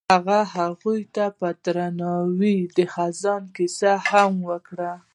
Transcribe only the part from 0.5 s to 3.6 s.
هغې ته په درناوي د خزان